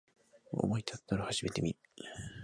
[0.53, 1.77] 思いたったら始めてみる